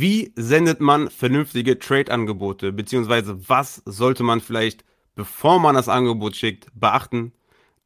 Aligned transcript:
Wie 0.00 0.32
sendet 0.36 0.80
man 0.80 1.10
vernünftige 1.10 1.76
Trade-Angebote? 1.76 2.70
Beziehungsweise 2.70 3.48
was 3.48 3.82
sollte 3.84 4.22
man 4.22 4.40
vielleicht, 4.40 4.84
bevor 5.16 5.58
man 5.58 5.74
das 5.74 5.88
Angebot 5.88 6.36
schickt, 6.36 6.68
beachten? 6.72 7.32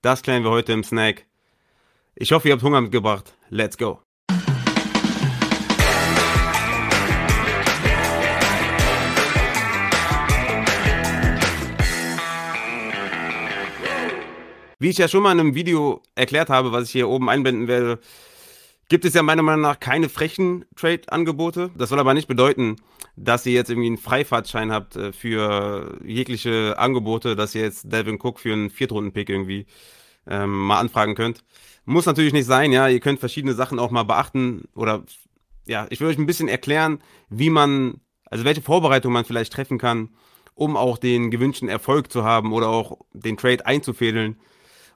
Das 0.03 0.21
klären 0.21 0.45
wir 0.45 0.51
heute 0.51 0.75
im 0.75 0.85
Snack. 0.85 1.25
Ich 2.15 2.33
hoffe, 2.33 2.49
ihr 2.49 2.53
habt 2.53 2.63
Hunger 2.63 2.83
mitgebracht. 2.83 3.35
Let's 3.49 3.79
go. 3.79 4.03
Wie 14.79 14.91
ich 14.91 14.99
ja 14.99 15.09
schon 15.09 15.23
mal 15.23 15.33
in 15.33 15.41
einem 15.41 15.55
Video 15.55 16.03
erklärt 16.15 16.51
habe, 16.51 16.73
was 16.73 16.89
ich 16.89 16.91
hier 16.91 17.09
oben 17.09 17.31
einblenden 17.31 17.69
werde, 17.69 18.01
gibt 18.93 19.07
es 19.07 19.15
ja 19.15 19.23
meiner 19.23 19.41
Meinung 19.41 19.63
nach 19.63 19.81
keine 19.81 20.11
frechen 20.11 20.67
Trade-Angebote. 20.77 21.71
Das 21.79 21.89
soll 21.89 21.99
aber 21.99 22.13
nicht 22.13 22.29
bedeuten, 22.29 22.77
dass 23.17 23.47
ihr 23.47 23.55
jetzt 23.55 23.71
irgendwie 23.71 23.87
einen 23.87 23.97
Freifahrtschein 23.97 24.71
habt 24.71 24.97
äh, 24.97 25.15
für 25.15 25.99
jegliche 26.05 26.79
Angebote, 26.79 27.35
dass 27.35 27.55
ihr 27.55 27.63
jetzt 27.63 27.91
Devin 27.91 28.19
Cook 28.21 28.39
für 28.39 28.53
einen 28.53 28.69
Viertrunden-Pick 28.69 29.31
irgendwie 29.31 29.65
ähm, 30.27 30.67
mal 30.67 30.79
anfragen 30.79 31.15
könnt. 31.15 31.43
Muss 31.87 32.05
natürlich 32.05 32.35
nicht 32.35 32.45
sein, 32.45 32.71
ja. 32.71 32.87
Ihr 32.87 33.01
könnt 33.01 33.19
verschiedene 33.19 33.55
Sachen 33.55 33.79
auch 33.79 33.91
mal 33.91 34.03
beachten 34.03 34.65
oder 34.75 35.05
ja, 35.67 35.87
ich 35.89 35.99
will 36.03 36.09
euch 36.09 36.19
ein 36.19 36.27
bisschen 36.27 36.49
erklären, 36.49 36.99
wie 37.31 37.49
man, 37.49 38.03
also 38.27 38.45
welche 38.45 38.61
Vorbereitung 38.61 39.11
man 39.11 39.25
vielleicht 39.25 39.55
treffen 39.55 39.79
kann, 39.79 40.11
um 40.55 40.77
auch 40.77 40.99
den 40.99 41.31
gewünschten 41.31 41.71
Erfolg 41.71 42.13
zu 42.13 42.25
haben 42.25 42.53
oder 42.53 42.69
auch 42.69 42.99
den 43.15 43.39
Trade 43.39 43.65
einzufädeln 43.65 44.37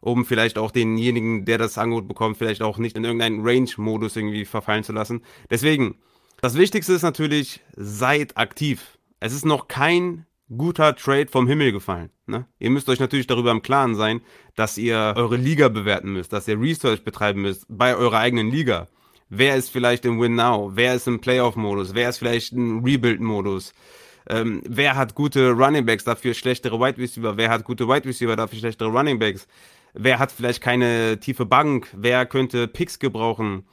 um 0.07 0.25
vielleicht 0.25 0.57
auch 0.57 0.71
denjenigen, 0.71 1.45
der 1.45 1.59
das 1.59 1.79
Angebot 1.79 2.07
bekommt, 2.07 2.37
vielleicht 2.37 2.63
auch 2.63 2.79
nicht 2.79 2.97
in 2.97 3.05
irgendeinen 3.05 3.41
Range-Modus 3.45 4.15
irgendwie 4.15 4.45
verfallen 4.45 4.85
zu 4.85 4.93
lassen. 4.93 5.23
Deswegen, 5.51 5.97
das 6.41 6.57
Wichtigste 6.57 6.93
ist 6.93 7.03
natürlich, 7.03 7.61
seid 7.75 8.37
aktiv. 8.37 8.99
Es 9.19 9.33
ist 9.33 9.45
noch 9.45 9.67
kein 9.67 10.25
guter 10.57 10.95
Trade 10.95 11.27
vom 11.27 11.49
Himmel 11.49 11.73
gefallen. 11.73 12.11
Ne? 12.27 12.47
Ihr 12.61 12.71
müsst 12.71 12.89
euch 12.89 13.01
natürlich 13.01 13.27
darüber 13.27 13.51
im 13.51 13.63
Klaren 13.63 13.97
sein, 13.97 14.21
dass 14.55 14.79
ihr 14.79 15.15
eure 15.17 15.37
Liga 15.37 15.69
bewerten 15.69 16.13
müsst, 16.13 16.33
dass 16.33 16.47
ihr 16.47 16.61
Research 16.61 17.03
betreiben 17.03 17.43
müsst 17.43 17.67
bei 17.69 17.97
eurer 17.97 18.19
eigenen 18.19 18.53
Liga. 18.53 18.87
Wer 19.29 19.57
ist 19.57 19.71
vielleicht 19.71 20.05
im 20.05 20.21
Win 20.21 20.37
Now? 20.37 20.71
Wer 20.73 20.95
ist 20.95 21.09
im 21.09 21.21
Playoff-Modus? 21.21 21.95
Wer 21.95 22.11
ist 22.11 22.19
vielleicht 22.19 22.53
im 22.53 22.85
Rebuild-Modus? 22.85 23.73
Ähm, 24.29 24.63
wer 24.69 24.95
hat 24.95 25.17
gute 25.17 25.51
Running 25.51 25.85
Backs, 25.85 26.05
dafür 26.05 26.33
schlechtere 26.33 26.79
Wide 26.79 26.99
Receiver? 26.99 27.37
Wer 27.37 27.51
hat 27.51 27.65
gute 27.65 27.89
Wide 27.89 28.09
Receiver, 28.09 28.37
dafür 28.37 28.61
schlechtere 28.61 28.89
Running 28.89 29.19
Backs? 29.19 29.49
Wer 29.97 30.19
hat 30.19 30.33
vielleicht 30.33 30.63
keine 30.63 31.19
tiefe 31.19 31.47
Bank, 31.47 31.89
wer 31.97 32.27
könnte 32.27 32.69
Picks 32.69 32.99
gebrauchen, 32.99 33.65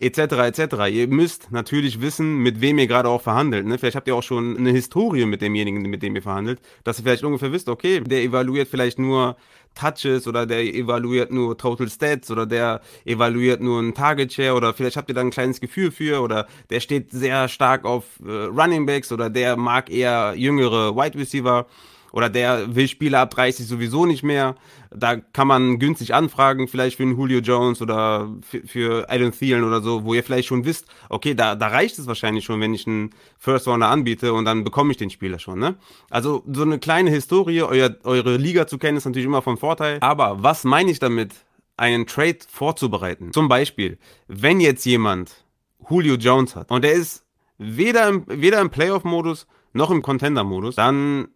etc. 0.00 0.18
etc. 0.18 0.88
Ihr 0.90 1.08
müsst 1.08 1.52
natürlich 1.52 2.00
wissen, 2.00 2.38
mit 2.38 2.60
wem 2.60 2.78
ihr 2.78 2.86
gerade 2.86 3.08
auch 3.08 3.20
verhandelt. 3.20 3.66
Ne? 3.66 3.78
Vielleicht 3.78 3.96
habt 3.96 4.08
ihr 4.08 4.16
auch 4.16 4.22
schon 4.22 4.56
eine 4.56 4.70
Historie 4.70 5.26
mit 5.26 5.42
demjenigen, 5.42 5.82
mit 5.82 6.02
dem 6.02 6.16
ihr 6.16 6.22
verhandelt, 6.22 6.60
dass 6.84 6.98
ihr 6.98 7.04
vielleicht 7.04 7.24
ungefähr 7.24 7.52
wisst, 7.52 7.68
okay, 7.68 8.00
der 8.00 8.22
evaluiert 8.22 8.68
vielleicht 8.68 8.98
nur 8.98 9.36
Touches 9.74 10.26
oder 10.26 10.46
der 10.46 10.62
evaluiert 10.62 11.30
nur 11.30 11.56
Total 11.56 11.88
Stats 11.88 12.30
oder 12.30 12.44
der 12.44 12.80
evaluiert 13.04 13.60
nur 13.60 13.80
ein 13.80 13.94
Target 13.94 14.32
Share 14.32 14.54
oder 14.54 14.74
vielleicht 14.74 14.96
habt 14.96 15.08
ihr 15.10 15.14
da 15.14 15.20
ein 15.20 15.30
kleines 15.30 15.60
Gefühl 15.60 15.92
für 15.92 16.22
oder 16.22 16.46
der 16.70 16.80
steht 16.80 17.12
sehr 17.12 17.46
stark 17.48 17.84
auf 17.84 18.04
äh, 18.26 18.30
Running 18.30 18.86
Backs 18.86 19.12
oder 19.12 19.30
der 19.30 19.56
mag 19.56 19.88
eher 19.90 20.34
jüngere 20.36 20.96
Wide 20.96 21.16
Receiver 21.16 21.66
oder 22.12 22.28
der 22.28 22.74
will 22.74 22.88
Spieler 22.88 23.20
ab 23.20 23.30
30 23.30 23.66
sowieso 23.66 24.06
nicht 24.06 24.22
mehr. 24.22 24.56
Da 24.90 25.16
kann 25.16 25.46
man 25.46 25.78
günstig 25.78 26.14
anfragen, 26.14 26.66
vielleicht 26.66 26.96
für 26.96 27.04
einen 27.04 27.16
Julio 27.16 27.40
Jones 27.40 27.80
oder 27.80 28.28
für, 28.42 28.66
für 28.66 29.06
Adam 29.08 29.32
Thielen 29.32 29.64
oder 29.64 29.80
so, 29.80 30.04
wo 30.04 30.14
ihr 30.14 30.24
vielleicht 30.24 30.48
schon 30.48 30.64
wisst, 30.64 30.86
okay, 31.08 31.34
da, 31.34 31.54
da 31.54 31.68
reicht 31.68 31.98
es 31.98 32.06
wahrscheinlich 32.06 32.44
schon, 32.44 32.60
wenn 32.60 32.74
ich 32.74 32.86
einen 32.86 33.10
First 33.38 33.68
Rounder 33.68 33.88
anbiete 33.88 34.32
und 34.32 34.44
dann 34.44 34.64
bekomme 34.64 34.90
ich 34.90 34.96
den 34.96 35.10
Spieler 35.10 35.38
schon. 35.38 35.58
Ne? 35.58 35.76
Also 36.10 36.42
so 36.52 36.62
eine 36.62 36.78
kleine 36.78 37.10
Historie, 37.10 37.62
euer, 37.62 37.96
eure 38.02 38.36
Liga 38.36 38.66
zu 38.66 38.78
kennen, 38.78 38.96
ist 38.96 39.04
natürlich 39.04 39.26
immer 39.26 39.42
von 39.42 39.56
Vorteil. 39.56 39.98
Aber 40.00 40.42
was 40.42 40.64
meine 40.64 40.90
ich 40.90 40.98
damit, 40.98 41.34
einen 41.76 42.06
Trade 42.06 42.38
vorzubereiten? 42.48 43.32
Zum 43.32 43.48
Beispiel, 43.48 43.98
wenn 44.26 44.60
jetzt 44.60 44.84
jemand 44.84 45.44
Julio 45.88 46.14
Jones 46.14 46.56
hat 46.56 46.70
und 46.70 46.82
der 46.84 46.92
ist 46.92 47.24
weder 47.58 48.08
im, 48.08 48.24
weder 48.26 48.60
im 48.60 48.70
Playoff-Modus 48.70 49.46
noch 49.72 49.90
im 49.90 50.02
Contender-Modus, 50.02 50.74
dann 50.74 51.28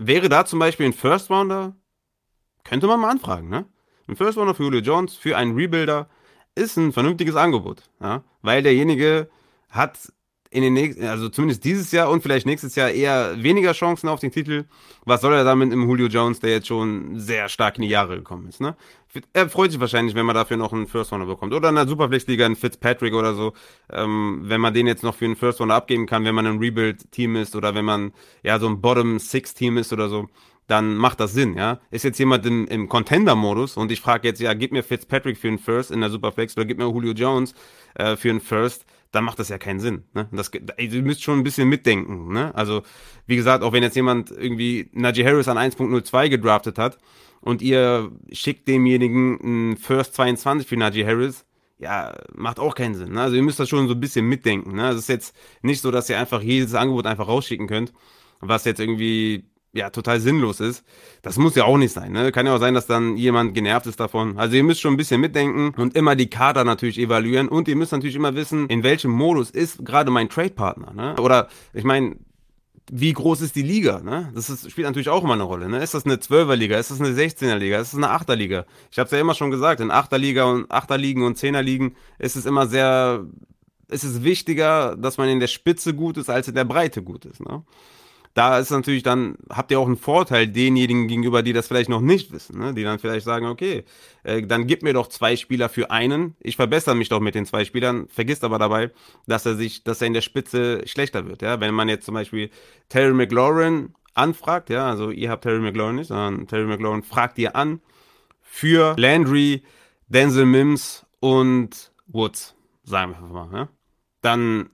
wäre 0.00 0.28
da 0.28 0.44
zum 0.44 0.58
Beispiel 0.58 0.86
ein 0.86 0.92
First 0.92 1.30
Rounder, 1.30 1.76
könnte 2.64 2.86
man 2.86 3.00
mal 3.00 3.10
anfragen, 3.10 3.48
ne? 3.48 3.66
Ein 4.08 4.16
First 4.16 4.38
Rounder 4.38 4.54
für 4.54 4.64
Julio 4.64 4.80
Jones, 4.80 5.14
für 5.14 5.36
einen 5.36 5.54
Rebuilder, 5.54 6.08
ist 6.54 6.76
ein 6.76 6.92
vernünftiges 6.92 7.36
Angebot, 7.36 7.90
ja? 8.00 8.24
Weil 8.42 8.62
derjenige 8.62 9.30
hat 9.68 10.12
in 10.50 10.62
den 10.62 10.72
nächsten, 10.72 11.04
also 11.04 11.28
zumindest 11.28 11.64
dieses 11.64 11.92
Jahr 11.92 12.10
und 12.10 12.22
vielleicht 12.22 12.44
nächstes 12.44 12.74
Jahr 12.74 12.90
eher 12.90 13.40
weniger 13.42 13.72
Chancen 13.72 14.08
auf 14.08 14.18
den 14.18 14.32
Titel. 14.32 14.64
Was 15.04 15.20
soll 15.20 15.32
er 15.32 15.44
damit 15.44 15.72
im 15.72 15.82
Julio 15.82 16.08
Jones, 16.08 16.40
der 16.40 16.50
jetzt 16.50 16.66
schon 16.66 17.18
sehr 17.18 17.48
stark 17.48 17.76
in 17.76 17.82
die 17.82 17.88
Jahre 17.88 18.16
gekommen 18.16 18.48
ist, 18.48 18.60
ne? 18.60 18.76
Er 19.32 19.48
freut 19.48 19.72
sich 19.72 19.80
wahrscheinlich, 19.80 20.14
wenn 20.14 20.24
man 20.26 20.36
dafür 20.36 20.56
noch 20.56 20.72
einen 20.72 20.86
First 20.86 21.10
Runner 21.10 21.26
bekommt. 21.26 21.52
Oder 21.52 21.70
in 21.70 21.74
der 21.74 21.88
Superflex-Liga 21.88 22.46
einen 22.46 22.54
Fitzpatrick 22.54 23.12
oder 23.12 23.34
so. 23.34 23.54
Ähm, 23.92 24.42
wenn 24.44 24.60
man 24.60 24.72
den 24.72 24.86
jetzt 24.86 25.02
noch 25.02 25.16
für 25.16 25.24
einen 25.24 25.34
First 25.34 25.60
Runner 25.60 25.74
abgeben 25.74 26.06
kann, 26.06 26.24
wenn 26.24 26.34
man 26.36 26.46
ein 26.46 26.58
Rebuild-Team 26.58 27.34
ist 27.34 27.56
oder 27.56 27.74
wenn 27.74 27.84
man 27.84 28.12
ja 28.44 28.60
so 28.60 28.68
ein 28.68 28.80
Bottom-Six-Team 28.80 29.78
ist 29.78 29.92
oder 29.92 30.08
so 30.08 30.28
dann 30.70 30.94
macht 30.96 31.18
das 31.18 31.32
Sinn, 31.32 31.54
ja. 31.56 31.80
Ist 31.90 32.04
jetzt 32.04 32.18
jemand 32.18 32.46
im, 32.46 32.66
im 32.68 32.88
Contender-Modus 32.88 33.76
und 33.76 33.90
ich 33.90 34.00
frage 34.00 34.28
jetzt, 34.28 34.40
ja, 34.40 34.54
gib 34.54 34.70
mir 34.70 34.84
Fitzpatrick 34.84 35.36
für 35.36 35.48
einen 35.48 35.58
First 35.58 35.90
in 35.90 36.00
der 36.00 36.10
Superflex 36.10 36.56
oder 36.56 36.64
gib 36.64 36.78
mir 36.78 36.84
Julio 36.84 37.12
Jones 37.12 37.54
äh, 37.94 38.14
für 38.16 38.30
einen 38.30 38.40
First, 38.40 38.86
dann 39.12 39.24
macht 39.24 39.38
das 39.38 39.48
ja 39.48 39.58
keinen 39.58 39.80
Sinn. 39.80 40.04
Ne? 40.14 40.28
Das, 40.32 40.50
ihr 40.78 41.02
müsst 41.02 41.22
schon 41.22 41.38
ein 41.38 41.44
bisschen 41.44 41.68
mitdenken. 41.68 42.32
Ne? 42.32 42.54
Also, 42.54 42.82
wie 43.26 43.36
gesagt, 43.36 43.64
auch 43.64 43.72
wenn 43.72 43.82
jetzt 43.82 43.96
jemand 43.96 44.30
irgendwie 44.30 44.88
Najee 44.92 45.24
Harris 45.24 45.48
an 45.48 45.58
1.02 45.58 46.28
gedraftet 46.28 46.78
hat 46.78 46.98
und 47.40 47.62
ihr 47.62 48.12
schickt 48.32 48.68
demjenigen 48.68 49.40
einen 49.40 49.76
First 49.76 50.14
22 50.14 50.68
für 50.68 50.76
Najee 50.76 51.06
Harris, 51.06 51.44
ja, 51.78 52.14
macht 52.34 52.60
auch 52.60 52.74
keinen 52.74 52.94
Sinn. 52.94 53.12
Ne? 53.12 53.22
Also 53.22 53.36
ihr 53.36 53.42
müsst 53.42 53.58
das 53.58 53.68
schon 53.68 53.88
so 53.88 53.94
ein 53.94 54.00
bisschen 54.00 54.26
mitdenken. 54.26 54.76
Ne? 54.76 54.84
Also 54.84 54.98
es 54.98 55.04
ist 55.04 55.08
jetzt 55.08 55.36
nicht 55.62 55.80
so, 55.80 55.90
dass 55.90 56.10
ihr 56.10 56.18
einfach 56.18 56.42
jedes 56.42 56.74
Angebot 56.74 57.06
einfach 57.06 57.26
rausschicken 57.26 57.66
könnt, 57.66 57.92
was 58.40 58.64
jetzt 58.64 58.80
irgendwie 58.80 59.50
ja 59.72 59.90
total 59.90 60.20
sinnlos 60.20 60.60
ist. 60.60 60.84
Das 61.22 61.36
muss 61.38 61.54
ja 61.54 61.64
auch 61.64 61.76
nicht 61.76 61.92
sein. 61.92 62.12
Ne? 62.12 62.32
Kann 62.32 62.46
ja 62.46 62.54
auch 62.54 62.60
sein, 62.60 62.74
dass 62.74 62.86
dann 62.86 63.16
jemand 63.16 63.54
genervt 63.54 63.86
ist 63.86 64.00
davon. 64.00 64.38
Also 64.38 64.56
ihr 64.56 64.64
müsst 64.64 64.80
schon 64.80 64.94
ein 64.94 64.96
bisschen 64.96 65.20
mitdenken 65.20 65.72
und 65.80 65.96
immer 65.96 66.16
die 66.16 66.28
Kader 66.28 66.64
natürlich 66.64 66.98
evaluieren 66.98 67.48
und 67.48 67.68
ihr 67.68 67.76
müsst 67.76 67.92
natürlich 67.92 68.16
immer 68.16 68.34
wissen, 68.34 68.66
in 68.68 68.82
welchem 68.82 69.10
Modus 69.12 69.50
ist 69.50 69.84
gerade 69.84 70.10
mein 70.10 70.28
Trade-Partner. 70.28 70.92
Ne? 70.92 71.16
Oder 71.20 71.48
ich 71.72 71.84
meine, 71.84 72.16
wie 72.90 73.12
groß 73.12 73.40
ist 73.42 73.54
die 73.54 73.62
Liga? 73.62 74.00
Ne? 74.00 74.32
Das 74.34 74.50
ist, 74.50 74.70
spielt 74.70 74.88
natürlich 74.88 75.08
auch 75.08 75.22
immer 75.22 75.34
eine 75.34 75.44
Rolle. 75.44 75.68
Ne? 75.68 75.82
Ist 75.82 75.94
das 75.94 76.04
eine 76.04 76.16
12er-Liga? 76.16 76.76
Ist 76.78 76.90
das 76.90 77.00
eine 77.00 77.10
16er-Liga? 77.10 77.78
Ist 77.78 77.92
das 77.94 78.02
eine 78.02 78.08
8er-Liga? 78.08 78.66
Ich 78.90 78.98
habe 78.98 79.06
es 79.06 79.12
ja 79.12 79.20
immer 79.20 79.34
schon 79.34 79.52
gesagt, 79.52 79.80
in 79.80 79.92
8er-Liga 79.92 80.44
und 80.44 80.66
8er-Ligen 80.70 81.22
und 81.22 81.38
10er-Ligen 81.38 81.94
ist 82.18 82.34
es 82.34 82.46
immer 82.46 82.66
sehr, 82.66 83.24
ist 83.88 84.02
es 84.02 84.24
wichtiger, 84.24 84.96
dass 84.96 85.18
man 85.18 85.28
in 85.28 85.38
der 85.38 85.46
Spitze 85.46 85.94
gut 85.94 86.16
ist, 86.16 86.28
als 86.28 86.48
in 86.48 86.56
der 86.56 86.64
Breite 86.64 87.02
gut 87.02 87.24
ist. 87.26 87.40
Ne? 87.40 87.62
Da 88.34 88.58
ist 88.58 88.70
natürlich 88.70 89.02
dann, 89.02 89.36
habt 89.48 89.70
ihr 89.70 89.80
auch 89.80 89.86
einen 89.86 89.96
Vorteil 89.96 90.46
denjenigen 90.46 91.08
gegenüber, 91.08 91.42
die 91.42 91.52
das 91.52 91.66
vielleicht 91.66 91.88
noch 91.88 92.00
nicht 92.00 92.32
wissen, 92.32 92.58
ne? 92.58 92.74
die 92.74 92.84
dann 92.84 93.00
vielleicht 93.00 93.24
sagen, 93.24 93.46
okay, 93.46 93.84
äh, 94.22 94.42
dann 94.42 94.66
gib 94.66 94.82
mir 94.82 94.92
doch 94.92 95.08
zwei 95.08 95.34
Spieler 95.34 95.68
für 95.68 95.90
einen, 95.90 96.36
ich 96.40 96.56
verbessere 96.56 96.94
mich 96.94 97.08
doch 97.08 97.20
mit 97.20 97.34
den 97.34 97.44
zwei 97.44 97.64
Spielern, 97.64 98.06
vergisst 98.08 98.44
aber 98.44 98.58
dabei, 98.58 98.90
dass 99.26 99.46
er 99.46 99.56
sich, 99.56 99.82
dass 99.82 100.00
er 100.00 100.06
in 100.06 100.14
der 100.14 100.20
Spitze 100.20 100.86
schlechter 100.86 101.26
wird, 101.26 101.42
ja, 101.42 101.60
wenn 101.60 101.74
man 101.74 101.88
jetzt 101.88 102.06
zum 102.06 102.14
Beispiel 102.14 102.50
Terry 102.88 103.14
McLaurin 103.14 103.94
anfragt, 104.14 104.70
ja, 104.70 104.88
also 104.88 105.10
ihr 105.10 105.30
habt 105.30 105.42
Terry 105.42 105.60
McLaurin 105.60 105.96
nicht, 105.96 106.08
sondern 106.08 106.46
Terry 106.46 106.66
McLaurin 106.66 107.02
fragt 107.02 107.36
ihr 107.38 107.56
an 107.56 107.80
für 108.42 108.94
Landry, 108.96 109.62
Denzel 110.06 110.46
Mims 110.46 111.04
und 111.18 111.92
Woods, 112.06 112.54
sagen 112.84 113.12
wir 113.12 113.18
einfach 113.18 113.50
mal, 113.50 113.58
ja, 113.58 113.68
dann 114.22 114.70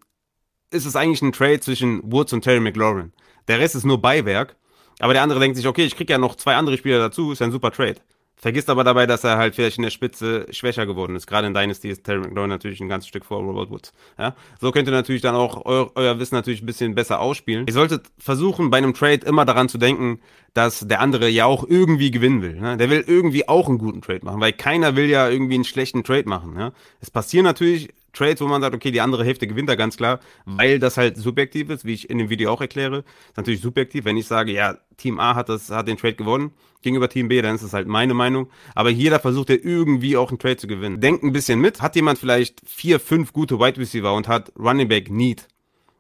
ist 0.71 0.84
es 0.84 0.97
eigentlich 0.97 1.23
ein 1.23 1.33
Trade 1.33 1.61
zwischen 1.61 2.00
Woods 2.11 2.32
und 2.32 2.43
Terry 2.43 2.61
McLaurin. 2.61 3.12
Der 3.48 3.58
Rest 3.58 3.75
ist 3.75 3.84
nur 3.84 4.00
Beiwerk. 4.00 4.56
Aber 4.98 5.12
der 5.12 5.22
andere 5.22 5.40
denkt 5.40 5.56
sich, 5.56 5.66
okay, 5.66 5.84
ich 5.84 5.96
krieg 5.96 6.08
ja 6.08 6.19
noch 6.19 6.37
zwei 6.37 6.54
andere 6.54 6.78
Spieler 6.78 6.98
dazu, 6.98 7.32
ist 7.32 7.43
ein 7.43 7.52
super 7.52 7.70
Trade. 7.70 7.96
Vergisst 8.38 8.69
aber 8.69 8.84
dabei, 8.84 9.06
dass 9.06 9.25
er 9.25 9.38
halt 9.38 9.54
vielleicht 9.54 9.78
in 9.78 9.82
der 9.82 9.90
Spitze 9.90 10.46
schwächer 10.50 10.84
geworden 10.84 11.16
ist. 11.16 11.26
Gerade 11.26 11.46
in 11.46 11.54
Dynasty 11.54 11.88
ist 11.88 12.04
Terry 12.04 12.20
McLaurin 12.20 12.50
natürlich 12.50 12.81
ein 12.82 12.88
ganzes 12.88 13.08
Stück 13.08 13.25
vor 13.25 13.43
Robert 13.43 13.70
Woods. 13.70 13.94
Ja? 14.19 14.37
So 14.60 14.72
könnt 14.72 14.87
ihr 14.87 14.93
natürlich 14.93 15.22
dann 15.22 15.34
auch 15.34 15.64
eu 15.64 15.88
euer 15.94 16.19
Wissen 16.19 16.34
natürlich 16.34 16.60
ein 16.60 16.66
bisschen 16.66 16.94
besser 16.94 17.19
ausspielen. 17.20 17.66
Ihr 17.66 17.72
solltet 17.72 18.10
versuchen, 18.19 18.69
bei 18.69 18.76
einem 18.76 18.93
Trade 18.93 19.25
immer 19.25 19.46
daran 19.46 19.70
zu 19.70 19.78
denken, 19.78 20.20
dass 20.52 20.81
der 20.81 21.00
andere 21.00 21.31
ja 21.31 21.46
auch 21.46 21.64
irgendwie 21.66 22.10
gewinnen 22.10 22.42
will. 22.42 22.60
Ne? 22.60 22.76
Der 22.76 22.90
will 22.90 23.04
irgendwie 23.06 23.49
auch 23.49 23.69
einen 23.69 23.78
guten 23.78 24.02
Trade 24.02 24.25
machen, 24.25 24.40
weil 24.40 24.52
keiner 24.52 24.96
will 24.96 25.06
ja 25.06 25.31
irgendwie 25.31 25.54
einen 25.54 25.64
schlechten 25.64 26.04
Trade 26.04 26.28
machen. 26.28 26.58
Ja? 26.58 26.72
Es 27.00 27.10
passieren 27.10 27.44
natürlich 27.44 27.88
Trades, 28.16 28.40
wo 28.40 28.46
man 28.46 28.62
sagt, 28.62 28.74
okay, 28.74 28.90
die 28.90 29.00
andere 29.00 29.24
Hälfte 29.24 29.46
gewinnt 29.46 29.68
da 29.68 29.74
ganz 29.74 29.96
klar, 29.96 30.20
weil 30.46 30.78
das 30.78 30.96
halt 30.96 31.16
subjektiv 31.16 31.70
ist, 31.70 31.84
wie 31.84 31.94
ich 31.94 32.08
in 32.10 32.18
dem 32.18 32.30
Video 32.30 32.50
auch 32.50 32.60
erkläre. 32.60 33.04
Ist 33.28 33.36
natürlich 33.36 33.60
subjektiv, 33.60 34.04
wenn 34.04 34.16
ich 34.16 34.26
sage, 34.26 34.52
ja, 34.52 34.78
Team 34.96 35.20
A 35.20 35.34
hat 35.34 35.48
das, 35.48 35.70
hat 35.70 35.88
den 35.88 35.96
Trade 35.96 36.14
gewonnen 36.14 36.52
gegenüber 36.82 37.08
Team 37.08 37.28
B, 37.28 37.42
dann 37.42 37.56
ist 37.56 37.64
das 37.64 37.72
halt 37.72 37.88
meine 37.88 38.14
Meinung. 38.14 38.48
Aber 38.74 38.90
jeder 38.90 39.18
versucht 39.18 39.50
ja 39.50 39.56
irgendwie 39.60 40.16
auch 40.16 40.30
einen 40.30 40.38
Trade 40.38 40.56
zu 40.56 40.66
gewinnen. 40.68 41.00
Denkt 41.00 41.24
ein 41.24 41.32
bisschen 41.32 41.60
mit. 41.60 41.82
Hat 41.82 41.96
jemand 41.96 42.18
vielleicht 42.18 42.60
vier, 42.64 43.00
fünf 43.00 43.32
gute 43.32 43.58
Wide 43.58 43.80
Receiver 43.80 44.14
und 44.14 44.28
hat 44.28 44.52
Running 44.56 44.88
Back 44.88 45.10
Need? 45.10 45.48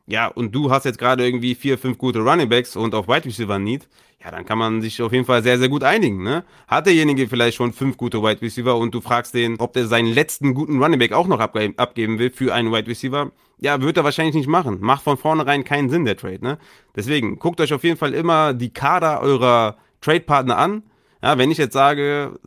Ja, 0.06 0.28
und 0.28 0.54
du 0.54 0.70
hast 0.70 0.84
jetzt 0.84 0.98
gerade 0.98 1.24
irgendwie 1.24 1.54
vier, 1.54 1.78
fünf 1.78 1.98
gute 1.98 2.20
Running 2.20 2.48
Backs 2.48 2.76
und 2.76 2.94
auf 2.94 3.08
Wide 3.08 3.24
Receiver 3.24 3.58
Need, 3.58 3.88
ja, 4.22 4.30
dann 4.30 4.44
kann 4.44 4.58
man 4.58 4.80
sich 4.80 5.00
auf 5.02 5.12
jeden 5.12 5.24
Fall 5.24 5.42
sehr, 5.42 5.58
sehr 5.58 5.68
gut 5.68 5.82
einigen, 5.82 6.22
ne? 6.22 6.44
Hat 6.66 6.86
derjenige 6.86 7.28
vielleicht 7.28 7.56
schon 7.56 7.72
fünf 7.72 7.96
gute 7.96 8.22
Wide 8.22 8.40
Receiver 8.40 8.76
und 8.76 8.94
du 8.94 9.00
fragst 9.00 9.34
den, 9.34 9.58
ob 9.60 9.72
der 9.72 9.86
seinen 9.86 10.12
letzten 10.12 10.54
guten 10.54 10.82
Running 10.82 10.98
Back 10.98 11.12
auch 11.12 11.26
noch 11.26 11.40
abge 11.40 11.74
abgeben 11.76 12.18
will 12.18 12.30
für 12.30 12.54
einen 12.54 12.72
Wide 12.72 12.88
Receiver, 12.88 13.30
ja, 13.58 13.80
wird 13.80 13.96
er 13.96 14.04
wahrscheinlich 14.04 14.34
nicht 14.34 14.48
machen. 14.48 14.78
Macht 14.80 15.02
von 15.02 15.16
vornherein 15.16 15.64
keinen 15.64 15.90
Sinn, 15.90 16.04
der 16.04 16.16
Trade, 16.16 16.42
ne? 16.42 16.58
Deswegen, 16.94 17.38
guckt 17.38 17.60
euch 17.60 17.72
auf 17.72 17.84
jeden 17.84 17.96
Fall 17.96 18.14
immer 18.14 18.54
die 18.54 18.72
Kader 18.72 19.20
eurer 19.20 19.76
Trade-Partner 20.00 20.56
an. 20.56 20.82
Ja, 21.22 21.38
wenn 21.38 21.50
ich 21.50 21.58
jetzt 21.58 21.72
sage, 21.72 22.38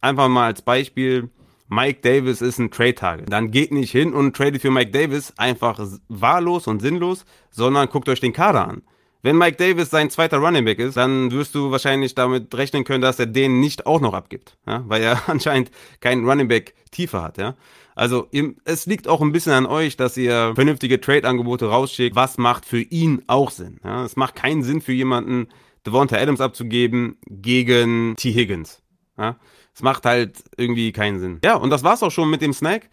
einfach 0.00 0.28
mal 0.28 0.46
als 0.46 0.62
Beispiel, 0.62 1.30
Mike 1.68 2.00
Davis 2.02 2.40
ist 2.40 2.58
ein 2.58 2.70
Trade-Target. 2.70 3.30
Dann 3.30 3.50
geht 3.50 3.72
nicht 3.72 3.90
hin 3.90 4.14
und 4.14 4.34
tradet 4.34 4.62
für 4.62 4.70
Mike 4.70 4.90
Davis 4.90 5.32
einfach 5.36 5.78
wahllos 6.08 6.66
und 6.66 6.80
sinnlos, 6.80 7.24
sondern 7.50 7.88
guckt 7.88 8.08
euch 8.08 8.20
den 8.20 8.32
Kader 8.32 8.66
an. 8.66 8.82
Wenn 9.22 9.36
Mike 9.36 9.56
Davis 9.56 9.90
sein 9.90 10.10
zweiter 10.10 10.38
Running 10.38 10.64
Back 10.64 10.78
ist, 10.78 10.96
dann 10.96 11.32
wirst 11.32 11.54
du 11.54 11.72
wahrscheinlich 11.72 12.14
damit 12.14 12.54
rechnen 12.54 12.84
können, 12.84 13.02
dass 13.02 13.18
er 13.18 13.26
den 13.26 13.58
nicht 13.58 13.84
auch 13.84 14.00
noch 14.00 14.14
abgibt, 14.14 14.56
ja? 14.66 14.84
weil 14.86 15.02
er 15.02 15.20
anscheinend 15.28 15.70
keinen 16.00 16.28
Running 16.28 16.48
Back 16.48 16.74
tiefer 16.92 17.22
hat. 17.22 17.36
Ja? 17.36 17.56
Also 17.96 18.28
es 18.64 18.86
liegt 18.86 19.08
auch 19.08 19.20
ein 19.20 19.32
bisschen 19.32 19.52
an 19.52 19.66
euch, 19.66 19.96
dass 19.96 20.16
ihr 20.16 20.52
vernünftige 20.54 21.00
Trade-Angebote 21.00 21.66
rausschickt. 21.66 22.14
Was 22.14 22.38
macht 22.38 22.64
für 22.64 22.80
ihn 22.80 23.22
auch 23.26 23.50
Sinn? 23.50 23.80
Ja? 23.84 24.04
Es 24.04 24.14
macht 24.14 24.36
keinen 24.36 24.62
Sinn 24.62 24.80
für 24.80 24.92
jemanden, 24.92 25.48
Devonta 25.84 26.16
Adams 26.16 26.40
abzugeben 26.40 27.18
gegen 27.26 28.14
T. 28.16 28.32
Higgins. 28.32 28.82
Ja? 29.18 29.36
Es 29.78 29.82
macht 29.82 30.06
halt 30.06 30.42
irgendwie 30.56 30.90
keinen 30.90 31.20
Sinn. 31.20 31.38
Ja, 31.44 31.54
und 31.54 31.70
das 31.70 31.84
war's 31.84 32.02
auch 32.02 32.10
schon 32.10 32.28
mit 32.28 32.42
dem 32.42 32.52
Snack. 32.52 32.90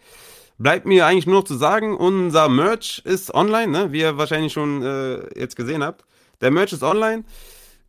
Bleibt 0.56 0.86
mir 0.86 1.04
eigentlich 1.04 1.26
nur 1.26 1.40
noch 1.40 1.44
zu 1.44 1.56
sagen, 1.56 1.96
unser 1.96 2.48
Merch 2.48 3.02
ist 3.04 3.34
online, 3.34 3.72
ne? 3.72 3.92
wie 3.92 4.02
ihr 4.02 4.18
wahrscheinlich 4.18 4.52
schon 4.52 4.82
äh, 4.84 5.36
jetzt 5.36 5.56
gesehen 5.56 5.82
habt. 5.82 6.04
Der 6.40 6.52
Merch 6.52 6.72
ist 6.72 6.84
online. 6.84 7.24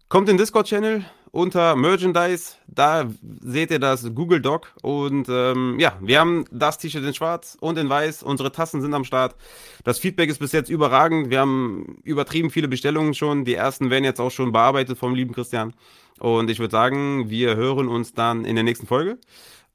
Kommt 0.09 0.29
in 0.29 0.38
Discord-Channel 0.38 1.05
unter 1.29 1.75
Merchandise. 1.75 2.55
Da 2.65 3.07
seht 3.41 3.69
ihr 3.69 3.77
das 3.77 4.15
Google 4.15 4.41
Doc. 4.41 4.73
Und 4.81 5.27
ähm, 5.29 5.77
ja, 5.79 5.95
wir 6.01 6.19
haben 6.19 6.45
das 6.51 6.79
T-Shirt 6.79 7.03
in 7.03 7.13
schwarz 7.13 7.55
und 7.59 7.77
in 7.77 7.89
weiß. 7.89 8.23
Unsere 8.23 8.51
Tassen 8.51 8.81
sind 8.81 8.95
am 8.95 9.03
Start. 9.03 9.35
Das 9.83 9.99
Feedback 9.99 10.31
ist 10.31 10.39
bis 10.39 10.53
jetzt 10.53 10.71
überragend. 10.71 11.29
Wir 11.29 11.41
haben 11.41 11.99
übertrieben 12.03 12.49
viele 12.49 12.67
Bestellungen 12.67 13.13
schon. 13.13 13.45
Die 13.45 13.53
ersten 13.53 13.91
werden 13.91 14.05
jetzt 14.05 14.19
auch 14.19 14.31
schon 14.31 14.51
bearbeitet 14.51 14.97
vom 14.97 15.13
lieben 15.13 15.35
Christian. 15.35 15.75
Und 16.19 16.50
ich 16.50 16.60
würde 16.60 16.72
sagen, 16.72 17.30
wir 17.30 17.56
hören 17.56 17.88
uns 17.88 18.14
dann 18.14 18.46
in 18.46 18.56
der 18.56 18.64
nächsten 18.64 18.88
Folge. 18.88 19.18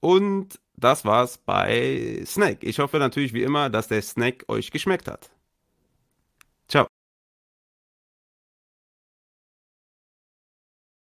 Und 0.00 0.60
das 0.76 1.04
war's 1.04 1.38
bei 1.38 2.22
Snack. 2.24 2.58
Ich 2.62 2.78
hoffe 2.78 2.98
natürlich 2.98 3.34
wie 3.34 3.42
immer, 3.42 3.70
dass 3.70 3.88
der 3.88 4.02
Snack 4.02 4.44
euch 4.48 4.70
geschmeckt 4.70 5.08
hat. 5.08 5.31